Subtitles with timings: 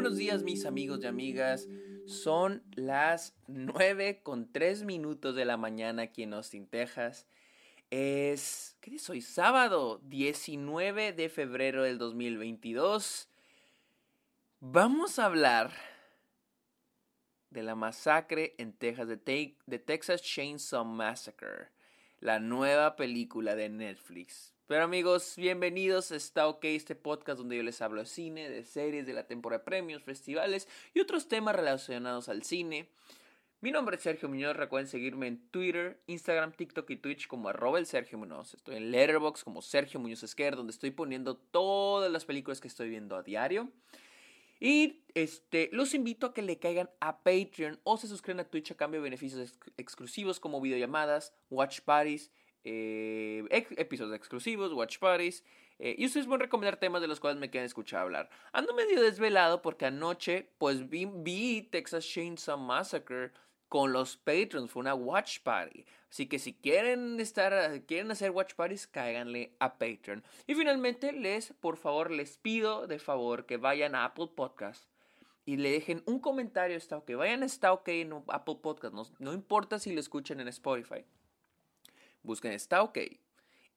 [0.00, 1.68] buenos días mis amigos y amigas.
[2.06, 7.26] Son las 9 con 3 minutos de la mañana aquí en Austin, Texas.
[7.90, 9.20] Es, ¿qué día hoy?
[9.20, 13.28] Sábado 19 de febrero del 2022.
[14.60, 15.70] Vamos a hablar
[17.50, 21.68] de la masacre en Texas, de, de Texas Chainsaw Massacre,
[22.20, 24.54] la nueva película de Netflix.
[24.70, 28.62] Pero amigos, bienvenidos a Está OK, este podcast donde yo les hablo de cine, de
[28.62, 32.88] series, de la temporada de premios, festivales y otros temas relacionados al cine.
[33.62, 37.86] Mi nombre es Sergio Muñoz, recuerden seguirme en Twitter, Instagram, TikTok y Twitch como el
[37.86, 38.54] Sergio Muñoz.
[38.54, 42.90] Estoy en Letterboxd como Sergio Muñoz Esquer, donde estoy poniendo todas las películas que estoy
[42.90, 43.72] viendo a diario.
[44.60, 48.70] Y este, los invito a que le caigan a Patreon o se suscriban a Twitch
[48.70, 52.30] a cambio de beneficios exclusivos como videollamadas, watch parties
[52.64, 55.44] eh, episodios exclusivos, watch parties.
[55.78, 58.28] Eh, y ustedes pueden recomendar temas de los cuales me quieran escuchar hablar.
[58.52, 63.32] Ando medio desvelado porque anoche pues vi, Texas Chainsaw Massacre
[63.68, 64.70] con los patrons.
[64.70, 65.86] Fue una watch party.
[66.10, 70.22] Así que si quieren estar, quieren hacer watch parties, cáiganle a Patreon.
[70.46, 74.84] Y finalmente les, por favor, les pido de favor que vayan a Apple Podcast
[75.46, 76.76] y le dejen un comentario.
[76.76, 77.12] Está ok.
[77.14, 78.94] Vayan Está ok en Apple Podcast.
[78.94, 81.04] No, no importa si lo escuchan en Spotify.
[82.22, 82.98] Busquen Está OK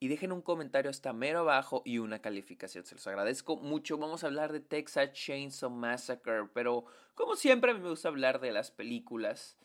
[0.04, 2.84] y dejen un comentario hasta mero abajo y una calificación.
[2.84, 3.98] Se los agradezco mucho.
[3.98, 6.84] Vamos a hablar de Texas Chainsaw Massacre, pero
[7.16, 9.58] como siempre a mí me gusta hablar de las películas,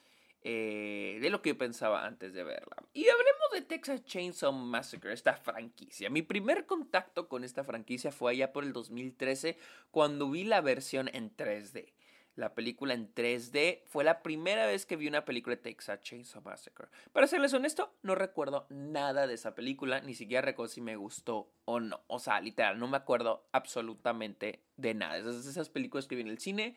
[0.42, 2.76] eh, de lo que yo pensaba antes de verla.
[2.92, 6.08] Y hablemos de Texas Chainsaw Massacre, esta franquicia.
[6.08, 9.58] Mi primer contacto con esta franquicia fue allá por el 2013
[9.90, 11.97] cuando vi la versión en 3D
[12.38, 13.82] la película en 3D.
[13.86, 16.86] Fue la primera vez que vi una película de Texas Chainsaw Massacre.
[17.12, 21.52] Para serles honesto, no recuerdo nada de esa película, ni siquiera recuerdo si me gustó
[21.64, 22.00] o no.
[22.06, 25.18] O sea, literal, no me acuerdo absolutamente de nada.
[25.18, 26.76] Esas, esas películas que vi en el cine,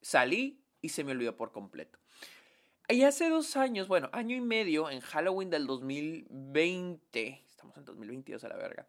[0.00, 1.98] salí y se me olvidó por completo.
[2.88, 8.44] Y hace dos años, bueno, año y medio, en Halloween del 2020, estamos en 2022
[8.44, 8.86] a la verga,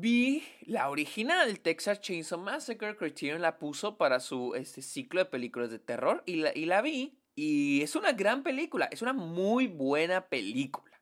[0.00, 2.96] vi la original, Texas Chainsaw Massacre.
[2.96, 6.82] Criterion la puso para su este, ciclo de películas de terror y la, y la
[6.82, 7.18] vi.
[7.34, 11.00] Y es una gran película, es una muy buena película.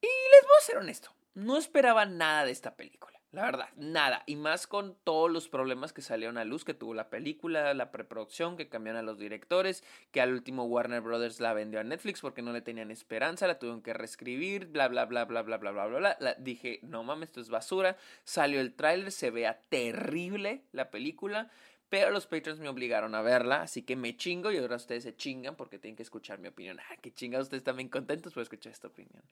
[0.00, 3.15] Y les voy a ser honesto, no esperaba nada de esta película.
[3.36, 4.22] La verdad, nada.
[4.24, 7.92] Y más con todos los problemas que salieron a luz que tuvo la película, la
[7.92, 12.22] preproducción, que cambiaron a los directores, que al último Warner Brothers la vendió a Netflix
[12.22, 15.70] porque no le tenían esperanza, la tuvieron que reescribir, bla, bla, bla, bla, bla, bla,
[15.70, 16.34] bla, bla, bla.
[16.38, 17.98] dije, no mames, esto es basura.
[18.24, 21.50] Salió el tráiler, se vea terrible la película.
[21.90, 25.14] Pero los patrons me obligaron a verla, así que me chingo y ahora ustedes se
[25.14, 26.80] chingan porque tienen que escuchar mi opinión.
[26.80, 29.22] Ah, qué chingados, ustedes también contentos por escuchar esta opinión.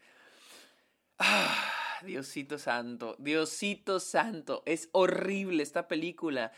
[1.19, 1.74] Ah.
[2.04, 6.53] Diosito santo, Diosito santo, es horrible esta película.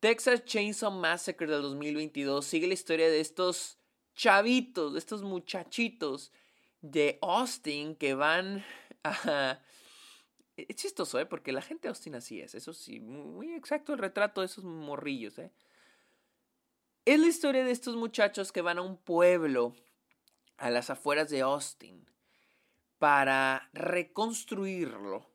[0.00, 3.78] Texas Chainsaw Massacre del 2022 sigue la historia de estos
[4.14, 6.32] chavitos, de estos muchachitos
[6.80, 8.64] de Austin que van
[9.04, 9.60] a...
[10.56, 11.26] Es chistoso, ¿eh?
[11.26, 14.64] Porque la gente de Austin así es, eso sí, muy exacto el retrato de esos
[14.64, 15.50] morrillos, ¿eh?
[17.04, 19.74] Es la historia de estos muchachos que van a un pueblo
[20.56, 22.06] a las afueras de Austin
[22.98, 25.30] para reconstruirlo.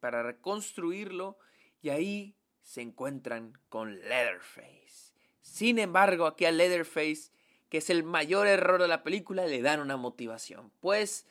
[0.00, 1.36] para reconstruirlo
[1.82, 5.12] y ahí se encuentran con Leatherface.
[5.42, 7.30] Sin embargo, aquí a Leatherface,
[7.68, 10.72] que es el mayor error de la película, le dan una motivación.
[10.80, 11.26] Pues,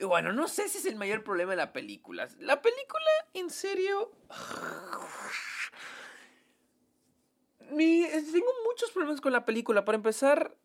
[0.00, 2.26] bueno, no sé si es el mayor problema de la película.
[2.38, 4.12] La película, en serio...
[7.68, 9.84] tengo muchos problemas con la película.
[9.84, 10.56] Para empezar,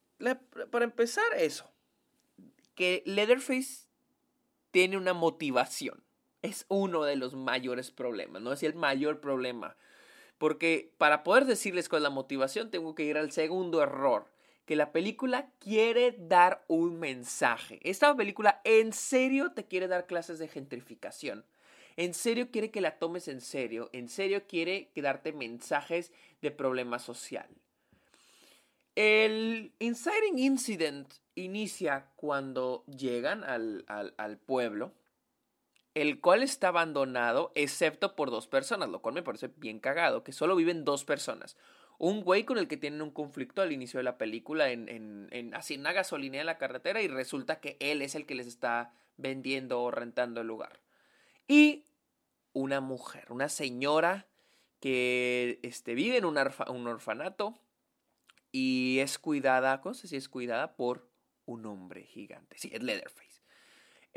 [0.72, 1.70] para empezar eso
[2.78, 3.88] que Leatherface
[4.72, 6.04] tiene una motivación.
[6.44, 9.76] Es uno de los mayores problemas, no es el mayor problema.
[10.38, 14.32] Porque para poder decirles cuál es la motivación, tengo que ir al segundo error.
[14.66, 17.80] Que la película quiere dar un mensaje.
[17.82, 21.46] Esta película en serio te quiere dar clases de gentrificación.
[21.96, 23.90] En serio quiere que la tomes en serio.
[23.92, 27.48] En serio quiere darte mensajes de problema social.
[28.98, 34.92] El Inciting Incident inicia cuando llegan al, al, pueblo,
[35.94, 40.32] el cual está abandonado excepto por dos personas, lo cual me parece bien cagado, que
[40.32, 41.58] solo viven dos personas.
[42.00, 45.28] Un güey con el que tienen un conflicto al inicio de la película en, en,
[45.30, 48.48] en así una gasolinera en la carretera y resulta que él es el que les
[48.48, 50.80] está vendiendo o rentando el lugar.
[51.48, 51.86] Y
[52.52, 54.26] una mujer, una señora
[54.80, 57.60] que este, vive en un orfanato
[58.52, 61.10] y es cuidada, sé si es cuidada por
[61.46, 62.58] un hombre gigante.
[62.58, 63.42] Sí, es Leatherface.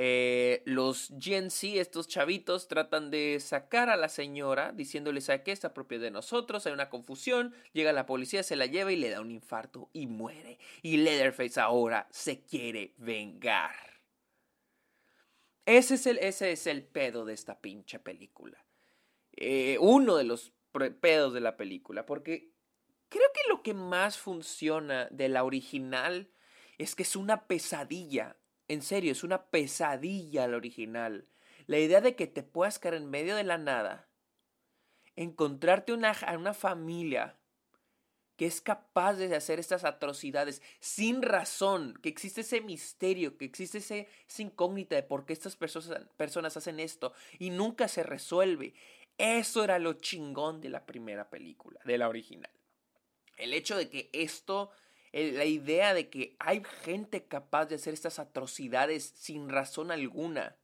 [0.03, 5.53] Eh, los GNC, estos chavitos, tratan de sacar a la señora diciéndole, ¿sabe qué?
[5.53, 9.11] Está propia de nosotros, hay una confusión, llega la policía, se la lleva y le
[9.11, 10.59] da un infarto y muere.
[10.81, 14.01] Y Leatherface ahora se quiere vengar.
[15.67, 18.65] Ese es el, ese es el pedo de esta pinche película.
[19.33, 20.53] Eh, uno de los
[21.01, 22.55] pedos de la película, porque
[23.11, 26.31] creo que lo que más funciona de la original
[26.79, 28.39] es que es una pesadilla
[28.71, 31.27] en serio, es una pesadilla la original.
[31.67, 34.09] La idea de que te puedas caer en medio de la nada,
[35.17, 37.37] encontrarte una, una familia
[38.37, 43.79] que es capaz de hacer estas atrocidades sin razón, que existe ese misterio, que existe
[43.79, 48.73] ese, esa incógnita de por qué estas personas, personas hacen esto y nunca se resuelve.
[49.19, 52.60] Eso era lo chingón de la primera película, de la original.
[53.41, 54.71] El hecho de que esto
[55.13, 60.57] la idea de que hay gente capaz de hacer estas atrocidades sin razón alguna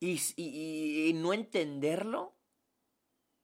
[0.00, 2.36] y, no entenderlo,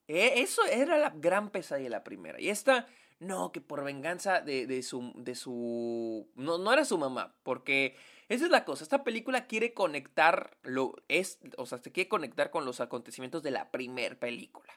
[0.06, 2.40] e, eso era la gran pesadilla la primera.
[2.40, 2.86] Y esta,
[3.18, 6.30] no, que por venganza de, su, de su...
[6.34, 7.96] No, no era su mamá, porque
[8.28, 8.84] esa es la cosa.
[8.84, 13.50] Esta película quiere conectar, lo, es, o sea, se quiere conectar con los acontecimientos de
[13.50, 14.72] la primera película.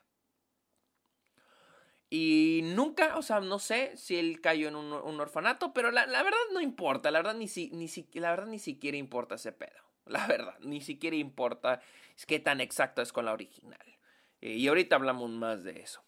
[2.09, 6.38] Y nunca, o sea, no sé si él cayó en un, orfanato, pero la, verdad
[6.54, 9.88] no importa, la verdad ni, si, ni si, la verdad ni siquiera importa ese pedo.
[10.07, 11.81] La verdad, ni siquiera importa
[12.27, 13.98] qué tan exacto es con la original.
[14.39, 16.01] Eh, y ahorita hablamos más de eso.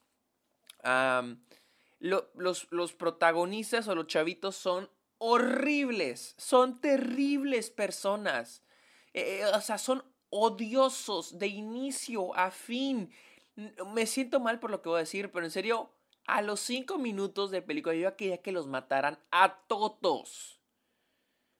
[2.00, 8.64] los, los protagonistas o los chavitos son horribles, son terribles personas.
[9.14, 13.12] Eh, o sea, son odiosos de inicio a fin
[13.94, 15.92] me siento mal por lo que voy a decir, pero en serio,
[16.26, 20.60] a los cinco minutos de película yo quería que los mataran a todos.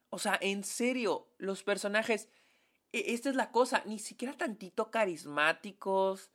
[0.10, 2.30] O sea, en serio, los personajes,
[2.92, 6.32] e, esta es la cosa, ni siquiera tantito carismáticos.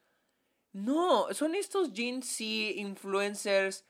[0.73, 3.85] No, son estos Gen Z influencers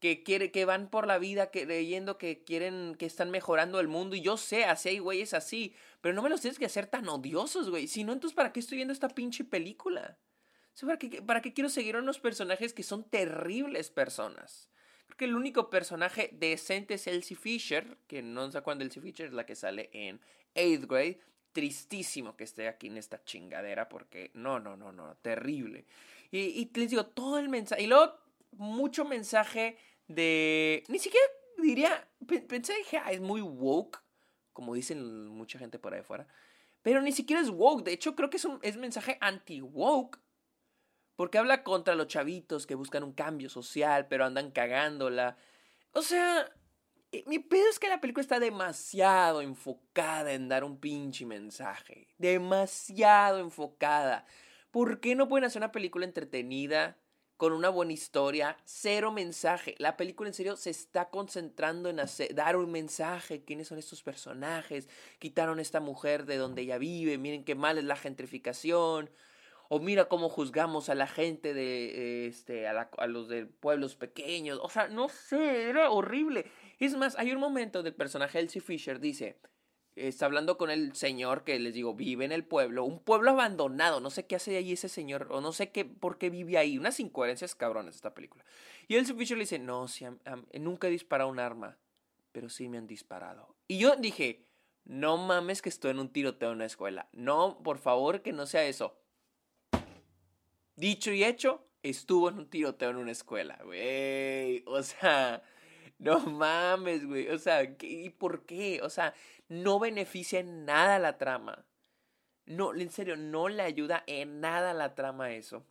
[0.00, 4.16] que, quiere, que van por la vida creyendo que quieren, que están mejorando el mundo.
[4.16, 5.74] Y yo sé, así hay güeyes así.
[6.00, 7.88] Pero no me los tienes que hacer tan odiosos, güey.
[7.88, 10.18] Si no, entonces ¿para qué estoy viendo esta pinche película?
[10.86, 14.70] ¿Para qué, ¿Para qué quiero seguir a unos personajes que son terribles personas?
[15.06, 19.26] Creo que el único personaje decente es Elsie Fisher, que no sé cuándo Elsie Fisher
[19.26, 20.20] es la que sale en
[20.54, 21.20] 8th grade.
[21.52, 25.86] Tristísimo que esté aquí en esta chingadera, porque no, no, no, no, terrible.
[26.30, 27.82] Y, y les digo, todo el mensaje.
[27.82, 28.14] Y luego,
[28.52, 30.84] mucho mensaje de.
[30.88, 31.26] Ni siquiera
[31.56, 32.08] diría.
[32.46, 33.98] Pensé, dije, ah, es muy woke,
[34.52, 36.28] como dicen mucha gente por ahí afuera.
[36.82, 37.84] Pero ni siquiera es woke.
[37.84, 40.20] De hecho, creo que es un es mensaje anti-woke
[41.18, 45.36] porque habla contra los chavitos que buscan un cambio social, pero andan cagándola.
[45.90, 46.48] O sea,
[47.10, 52.06] eh, mi pedo es que la película está demasiado enfocada en dar un pinche mensaje.
[52.18, 54.26] Demasiado enfocada.
[54.70, 56.96] ¿Por qué no pueden hacer una película entretenida?
[57.36, 59.74] Con una buena historia, cero mensaje.
[59.78, 63.42] La película en serio se está concentrando en hacer, dar un mensaje.
[63.42, 64.88] ¿Quiénes son estos personajes?
[65.18, 67.18] Quitaron a esta mujer de donde ella vive.
[67.18, 69.10] Miren qué mal es la gentrificación
[69.68, 74.68] o mira cómo juzgamos a la gente de, este, a, los de pueblos pequeños, o
[74.68, 76.50] sea, no sé, era horrible.
[76.78, 79.38] Es más, hay un momento del personaje Elsie Fisher, dice,
[79.94, 84.00] está hablando con el señor que les digo, vive en el pueblo, un pueblo abandonado,
[84.00, 86.78] no sé qué hace ahí ese señor, o no sé qué, por qué vive ahí,
[86.78, 88.44] unas incoherencias cabrones esta película.
[88.86, 90.06] Y Elsie Fisher le dice, no, si,
[90.58, 91.76] nunca he disparado un arma,
[92.32, 93.54] pero sí me han disparado.
[93.66, 94.46] Y yo dije,
[94.84, 98.46] no mames que estoy en un tiroteo en una escuela, no, por favor que no
[98.46, 98.96] sea eso.
[100.78, 104.62] Dicho y hecho, estuvo en un tiroteo en una escuela, güey.
[104.68, 105.42] O sea,
[105.98, 107.28] no mames, güey.
[107.30, 108.80] O sea, ¿y por qué?
[108.84, 109.12] O sea,
[109.48, 111.64] no beneficia en nada la trama.
[112.46, 115.66] No, en serio, no le ayuda en nada la trama eso.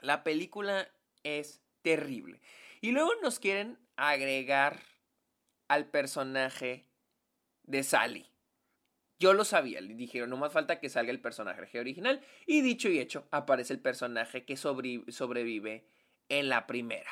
[0.00, 0.88] La película
[1.22, 2.40] es terrible.
[2.80, 4.80] Y luego nos quieren agregar
[5.68, 6.86] al personaje
[7.64, 8.26] de Sally.
[9.18, 12.20] Yo lo sabía, le dijeron, no más falta que salga el personaje original.
[12.46, 15.86] Y dicho y hecho, aparece el personaje que sobrevive
[16.28, 17.10] en la primera.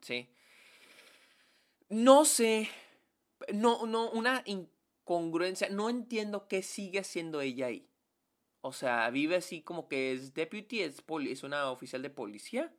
[0.00, 0.28] ¿Sí?
[1.88, 2.68] No sé,
[3.52, 7.88] no, no, una incongruencia, no entiendo qué sigue haciendo ella ahí.
[8.62, 12.74] O sea, vive así como que es deputy, es, es una oficial de policía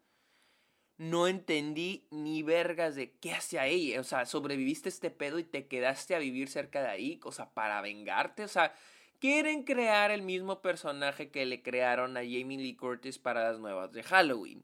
[0.98, 3.98] no entendí ni vergas de qué hace ahí.
[3.98, 7.50] O sea, sobreviviste este pedo y te quedaste a vivir cerca de ahí, o sea,
[7.54, 8.44] para vengarte.
[8.44, 8.74] O sea,
[9.20, 13.92] quieren crear el mismo personaje que le crearon a Jamie Lee Curtis para las nuevas
[13.92, 14.64] de Halloween.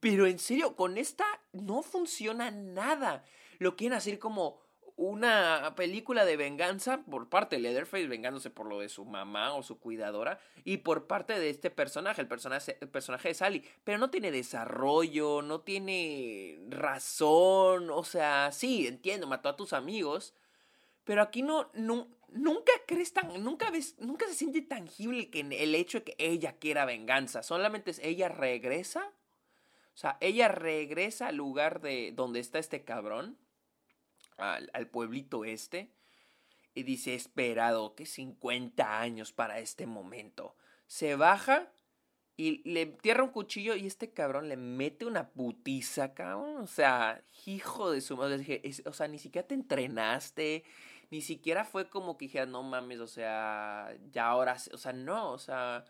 [0.00, 3.24] Pero en serio, con esta no funciona nada.
[3.58, 4.65] Lo quieren hacer como
[4.96, 9.62] una película de venganza por parte de Leatherface, vengándose por lo de su mamá o
[9.62, 13.64] su cuidadora, y por parte de este personaje, el personaje, el personaje de Sally.
[13.84, 20.34] Pero no tiene desarrollo, no tiene razón, o sea, sí, entiendo, mató a tus amigos,
[21.04, 25.74] pero aquí no, no nunca crees tan, nunca ves, nunca se siente tangible que el
[25.74, 29.12] hecho de que ella quiera venganza, solamente es ella regresa,
[29.94, 33.38] o sea, ella regresa al lugar de donde está este cabrón
[34.36, 35.92] al, pueblito este
[36.74, 40.56] y dice, esperado que 50 años para este momento.
[40.86, 41.72] Se baja
[42.36, 46.58] y le tierra un cuchillo y este cabrón le mete una putiza, cabrón.
[46.58, 48.62] O sea, hijo de su madre.
[48.84, 50.64] O sea, ni siquiera te entrenaste.
[51.10, 55.32] Ni siquiera fue como que dijera, no mames, o sea, ya ahora, o sea, no,
[55.32, 55.84] o sea,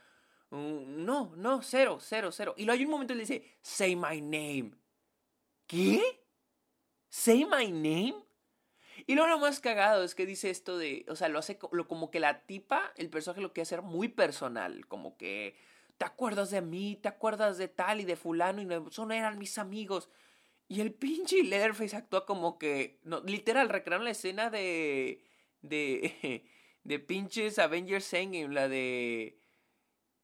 [0.50, 2.54] no, no, cero, cero, cero.
[2.56, 4.72] Y luego hay un momento y le dice, say my name.
[5.66, 6.22] ¿Qué?
[7.08, 8.25] ¿Say my name?
[9.06, 11.86] Y luego lo más cagado es que dice esto de, o sea, lo hace lo,
[11.86, 15.54] como que la tipa, el personaje lo quiere hacer muy personal, como que,
[15.96, 16.98] ¿te acuerdas de mí?
[17.00, 18.60] ¿Te acuerdas de tal y de fulano?
[18.60, 20.10] Y son eran mis amigos.
[20.68, 25.22] Y el pinche Leatherface actúa como que, no, literal, recrearon la escena de,
[25.62, 26.44] de,
[26.84, 29.40] de pinches Avengers Endgame, la de...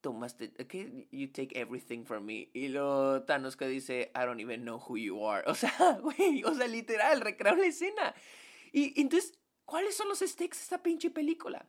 [0.00, 2.50] Tomaste, okay, you take everything from me.
[2.54, 5.44] Y lo Thanos que dice, I don't even know who you are.
[5.46, 8.12] O sea, güey, o sea, literal, recrearon la escena.
[8.72, 11.68] Y, entonces, ¿cuáles son los stakes de esta pinche película?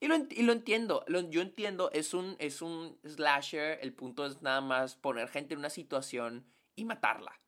[0.00, 4.42] Y lo, y lo entiendo, yo entiendo, es un, es un slasher, el punto es
[4.42, 7.40] nada más poner gente en una situación y matarla.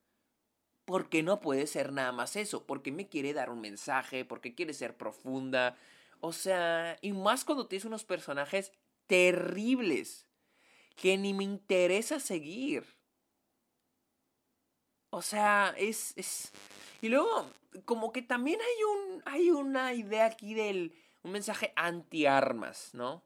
[0.83, 4.73] Porque no puede ser nada más eso, porque me quiere dar un mensaje, porque quiere
[4.73, 5.77] ser profunda.
[6.19, 8.73] O sea, y más cuando tienes unos personajes
[9.07, 10.27] terribles
[10.95, 12.85] que ni me interesa seguir.
[15.11, 16.51] O sea, es, es...
[17.01, 17.49] Y luego,
[17.85, 23.23] como que también hay, un, hay una idea aquí del un mensaje anti-armas, ¿no?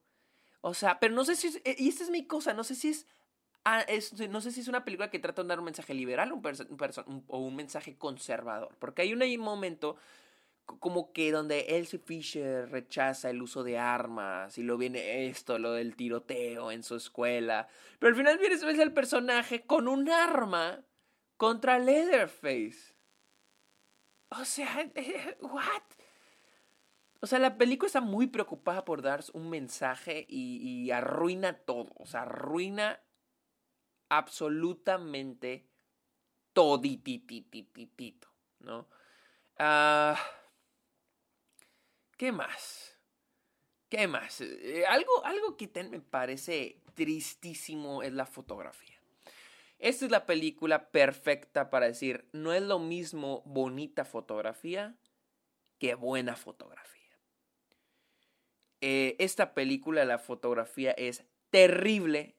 [0.62, 2.76] O sea, pero no sé si es, eh, y esta es mi cosa, no sé
[2.76, 3.08] si es,
[3.66, 3.86] ah,
[4.30, 7.40] no sé si es una película que trata de dar un mensaje liberal un o
[7.40, 9.96] un mensaje conservador, porque hay un, momento
[10.66, 15.74] como que donde Elsie Fisher rechaza el uso de armas y lo viene esto, lo
[15.74, 17.68] del tiroteo en su escuela,
[18.00, 20.84] pero al final viene el personaje con un arma
[21.38, 22.96] contra Leatherface.
[24.30, 24.92] O sea,
[25.42, 25.84] ¿what?
[27.22, 31.92] O sea, la película está muy preocupada por dar un mensaje y, arruina todo.
[31.96, 33.02] O sea, arruina
[34.10, 35.68] absolutamente
[36.54, 38.28] todititititito,
[38.60, 38.88] ¿no?
[39.58, 40.18] Ah,
[42.18, 42.98] ¿Qué más?
[43.90, 44.42] ¿Qué más?
[44.42, 48.95] Eh, algo, algo que me parece tristísimo es la fotografía.
[49.80, 54.96] Esta es la película perfecta para decir, no es lo mismo bonita fotografía
[55.80, 57.20] que buena fotografía.
[58.82, 62.38] Eh, esta película, la fotografía es terrible.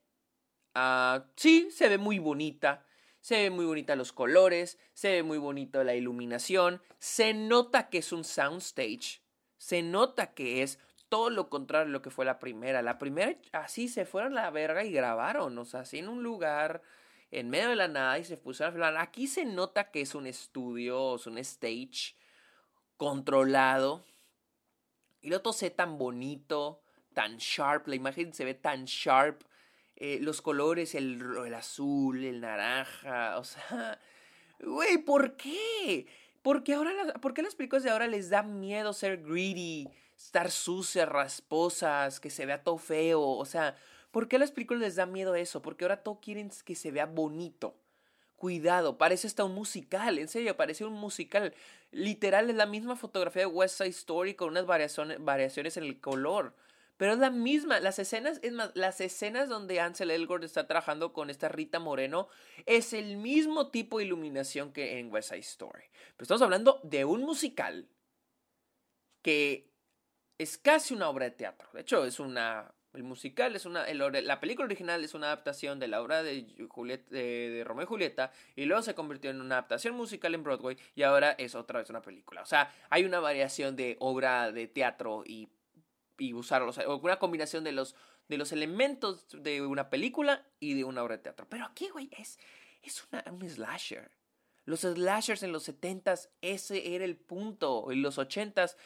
[0.75, 2.87] Ah, sí, se ve muy bonita.
[3.21, 7.99] Se ve muy bonita los colores, se ve muy bonita la iluminación, se nota que
[7.99, 9.21] es un soundstage,
[9.59, 10.79] se nota que es
[11.09, 12.83] todo lo contrario a lo que fue la primera.
[12.83, 16.23] La primera así se fueron a la verga y grabaron, o sea, así en un
[16.23, 16.83] lugar
[17.37, 18.97] en medio de la nada y se pusieron a hablar.
[18.97, 22.17] Aquí se nota que es un estudio, es un stage
[22.97, 24.07] controlado.
[25.21, 29.43] Y lo otro se ve tan bonito, tan sharp, la imagen se ve tan sharp.
[29.97, 33.99] Eh, los colores, el, el azul, el naranja, o sea,
[34.61, 36.07] güey, ¿por qué?
[36.43, 41.09] Porque ahora, ¿por qué las películas de ahora les da miedo ser greedy, estar sucias,
[41.09, 43.23] rasposas, que se vea todo feo?
[43.23, 43.75] O sea,
[44.17, 45.61] ¿Por qué a las películas les da miedo eso?
[45.61, 47.77] Porque ahora todo quieren que se vea bonito.
[48.37, 51.53] Cuidado, parece hasta un musical, en serio, parece un musical.
[51.91, 56.55] Literal es la misma fotografía de West Side Story con unas variaciones, en el color.
[56.97, 61.13] Pero es la misma, las escenas, es más, las escenas donde Ansel Elgort está trabajando
[61.13, 62.29] con esta Rita Moreno
[62.65, 65.85] es el mismo tipo de iluminación que en West Side Story.
[66.17, 67.87] Pero estamos hablando de un musical
[69.21, 69.75] que
[70.39, 71.69] es casi una obra de teatro.
[71.75, 73.87] De hecho, es una el musical es una.
[73.93, 78.33] la película original es una adaptación de la obra de, Romeo y Julieta.
[78.55, 80.77] Y luego se convirtió en una adaptación musical en Broadway.
[80.95, 82.43] Y ahora es otra vez una película.
[82.43, 85.49] O sea, hay una variación de obra de teatro y,
[86.19, 86.79] y usarlos.
[86.79, 87.95] O una combinación de los,
[88.29, 91.47] de los elementos de una película y de una obra de teatro.
[91.49, 92.39] Pero aquí, güey, es,
[92.83, 94.11] es una, un slasher.
[94.65, 97.93] Los slashers en los 70s, ese era el punto.
[97.93, 98.77] En los 80s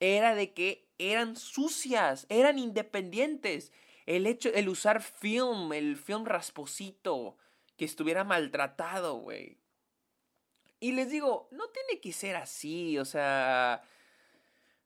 [0.00, 3.72] era de que eran sucias, eran independientes.
[4.06, 7.36] El hecho, el usar film, el film rasposito,
[7.76, 9.58] que estuviera maltratado, güey.
[10.80, 13.82] Y les digo, no tiene que ser así, o sea,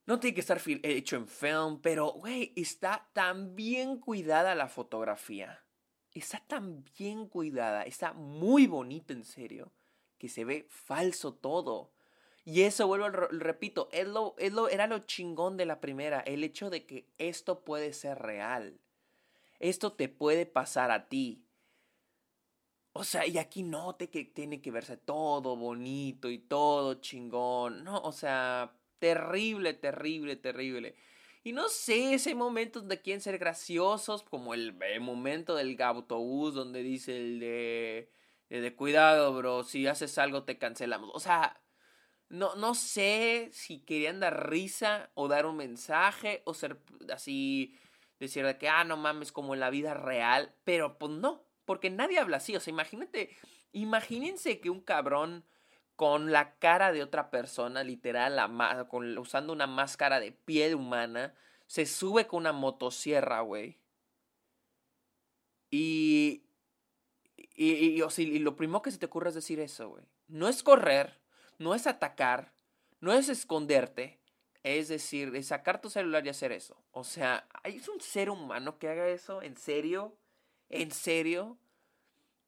[0.06, 5.64] no tiene que estar hecho en film, pero, güey, está tan bien cuidada la fotografía.
[6.14, 9.72] Está tan bien cuidada, está muy bonito en serio,
[10.16, 11.92] que se ve falso todo.
[12.48, 16.42] Y eso, vuelvo, repito, es lo, es lo, era lo chingón de la primera, el
[16.42, 18.80] hecho de que esto puede ser real.
[19.58, 21.44] Esto te puede pasar a ti.
[22.94, 27.84] O sea, y aquí note que tiene que verse todo bonito y todo chingón.
[27.84, 30.94] No, o sea, terrible, terrible, terrible.
[31.44, 36.82] Y no sé, ese momento donde quieren ser graciosos, como el, momento del autobús donde
[36.82, 38.10] dice el de,
[38.48, 41.10] de, cuidado, bro, si haces algo te cancelamos.
[41.12, 41.60] O sea,
[42.30, 46.78] no, no sé si querían dar risa o dar un mensaje o ser
[47.12, 47.78] así,
[48.20, 51.90] decir de que, ah, no mames, como en la vida real, pero pues no, porque
[51.90, 52.54] nadie habla así.
[52.54, 53.30] O sea, imagínate,
[53.72, 55.44] imagínense que un cabrón
[55.96, 61.34] con la cara de otra persona, literal, la, usando una máscara de piel humana,
[61.66, 63.78] se sube con una motosierra, güey.
[65.70, 66.44] Y,
[67.36, 70.04] y, y, lo primero que se te ocurre es decir eso, güey.
[70.28, 71.17] No es correr,
[71.58, 72.52] no es atacar,
[73.00, 74.20] no es esconderte,
[74.62, 76.82] es decir, es sacar tu celular y hacer eso.
[76.90, 79.42] O sea, ¿es un ser humano que haga eso?
[79.42, 80.16] ¿En serio?
[80.68, 81.58] ¿En serio?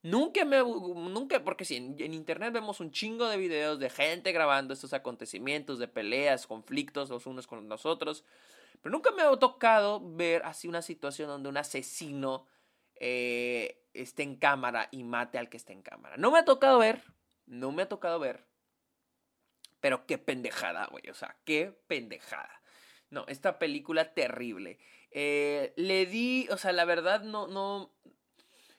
[0.03, 0.59] Nunca me.
[0.59, 5.79] Nunca, porque si en, internet vemos un chingo de videos de gente grabando estos acontecimientos,
[5.79, 8.25] de peleas, conflictos los unos con los otros.
[8.83, 12.47] Pero nunca me ha tocado ver así una situación donde un asesino
[12.97, 16.17] eh, esté en cámara y mate al que esté en cámara.
[16.17, 17.03] No me ha tocado ver.
[17.47, 18.50] No me ha tocado ver.
[19.81, 21.09] Pero qué pendejada, güey.
[21.11, 22.61] O sea, qué pendejada.
[23.11, 24.79] No, esta película terrible.
[25.11, 27.93] Eh, le di, o sea, la verdad no, no,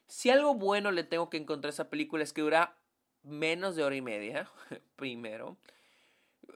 [0.07, 2.77] si algo bueno le tengo que encontrar a esa película es que dura
[3.23, 4.49] menos de hora y media,
[4.95, 5.57] primero.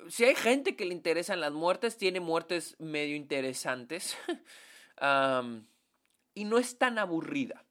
[0.07, 4.17] Si hay gente que le interesan las muertes, tiene muertes medio interesantes.
[6.33, 7.65] y no es tan aburrida.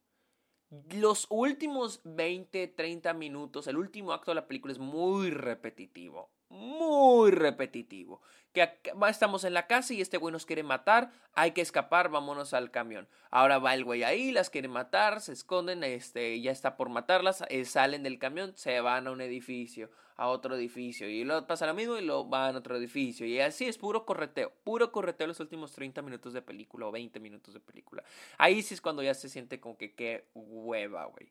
[0.91, 7.31] Los últimos 20, 30 minutos, el último acto de la película es muy repetitivo muy
[7.31, 8.21] repetitivo.
[8.53, 8.69] Que
[9.09, 12.71] estamos en la casa y este güey nos quiere matar, hay que escapar, vámonos al
[12.71, 13.07] camión.
[13.29, 17.43] Ahora va el güey ahí, las quiere matar, se esconden, este, ya está por matarlas,
[17.49, 21.67] eh, salen del camión, se van a un edificio, a otro edificio, y luego pasa
[21.67, 23.25] lo mismo y lo van a otro edificio.
[23.27, 27.19] Y así es puro correteo, puro correteo los últimos 30 minutos de película o 20
[27.19, 28.03] minutos de película.
[28.37, 31.29] Ahí sí es cuando ya se siente como que qué hueva, güey.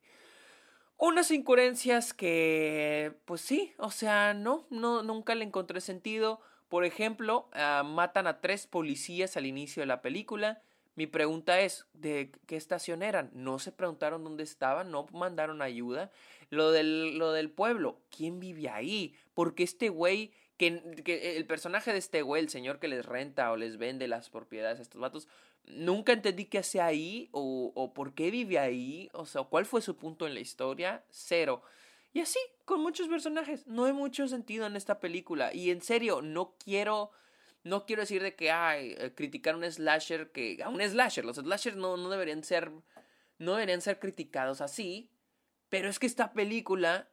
[0.97, 6.41] Unas incoherencias que, pues sí, o sea, no, no, nunca le encontré sentido.
[6.69, 10.63] Por ejemplo, ah, matan a tres policías al inicio de la película.
[10.97, 13.31] Mi pregunta es, ¿de qué estación eran?
[13.35, 16.13] No se preguntaron dónde estaban, no mandaron ayuda.
[16.51, 19.15] Lo del, lo del pueblo, ¿quién vive ahí?
[19.35, 23.51] Porque este güey, que, que el personaje de este güey, el señor que les renta
[23.51, 25.29] o les vende las propiedades a estos vatos,
[25.67, 29.83] nunca entendí qué hace ahí o, o por qué vive ahí, o sea, cuál fue
[29.83, 31.63] su punto en la historia, cero.
[32.13, 35.53] Y así, con muchos personajes, no hay mucho sentido en esta película.
[35.53, 37.11] Y en serio, no quiero,
[37.65, 41.37] no quiero decir de que, ay, eh, criticar un slasher que, a un slasher, los
[41.37, 42.71] slashers no, no deberían ser,
[43.39, 45.11] no deberían ser criticados así,
[45.69, 47.09] pero es que esta película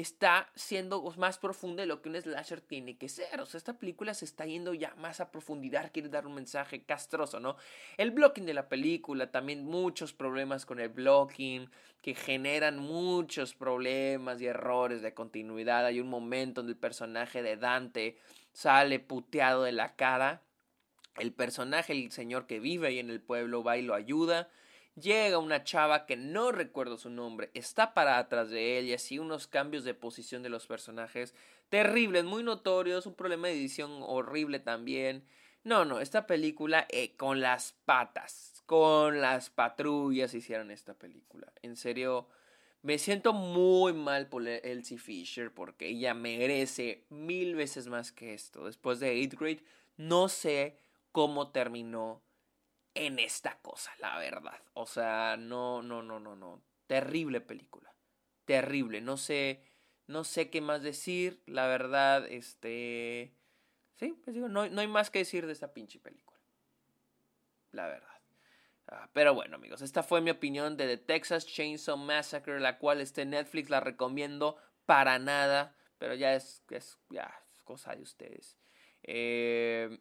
[0.00, 3.40] está siendo más profunda de lo que un slasher tiene que ser.
[3.40, 6.82] O sea, esta película se está yendo ya más a profundidad, quiere dar un mensaje
[6.82, 7.56] castroso, ¿no?
[7.96, 11.70] El blocking de la película, también muchos problemas con el blocking,
[12.02, 15.86] que generan muchos problemas y errores de continuidad.
[15.86, 18.18] Hay un momento donde el personaje de Dante
[18.52, 20.42] sale puteado de la cara.
[21.18, 24.48] El personaje, el señor que vive ahí en el pueblo, va y lo ayuda
[25.00, 29.18] Llega una chava que no recuerdo su nombre, está para atrás de él y así
[29.18, 31.34] unos cambios de posición de los personajes
[31.68, 35.24] terribles, muy notorios, un problema de edición horrible también.
[35.62, 41.52] No, no, esta película eh, con las patas, con las patrullas hicieron esta película.
[41.62, 42.28] En serio,
[42.82, 48.64] me siento muy mal por Elsie Fisher porque ella merece mil veces más que esto.
[48.64, 49.62] Después de 8 Grade,
[49.96, 50.78] no sé
[51.12, 52.22] cómo terminó
[53.00, 54.60] en esta cosa, la verdad.
[54.74, 56.62] O sea, no, no, no, no, no.
[56.86, 57.94] Terrible película.
[58.44, 59.00] Terrible.
[59.00, 59.64] No sé,
[60.06, 61.42] no sé qué más decir.
[61.46, 63.32] La verdad, este...
[63.96, 66.38] Sí, pues digo, no, no hay más que decir de esta pinche película.
[67.72, 68.20] La verdad.
[68.88, 73.00] Ah, pero bueno, amigos, esta fue mi opinión de The Texas Chainsaw Massacre, la cual
[73.00, 77.32] este Netflix la recomiendo para nada, pero ya es, es ya,
[77.64, 78.58] cosa de ustedes.
[79.04, 80.00] Eh,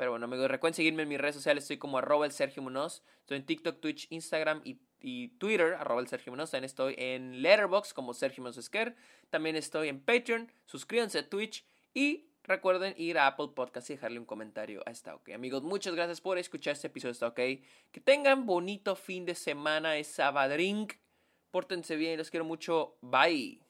[0.00, 1.64] pero bueno, amigos, recuerden seguirme en mis redes sociales.
[1.64, 3.02] Estoy como arroba el Sergio Munoz.
[3.18, 6.50] Estoy en TikTok, Twitch, Instagram y Twitter, arroba el Sergio Menos.
[6.50, 8.96] También estoy en Letterboxd como Sergio Menos Esquer.
[9.28, 10.50] También estoy en Patreon.
[10.64, 15.14] Suscríbanse a Twitch y recuerden ir a Apple Podcast y dejarle un comentario a Está
[15.16, 15.32] OK.
[15.34, 17.92] Amigos, muchas gracias por escuchar este episodio de Está OK.
[17.92, 20.94] Que tengan bonito fin de semana, es sabadrink.
[21.50, 22.96] Pórtense bien, los quiero mucho.
[23.02, 23.60] Bye.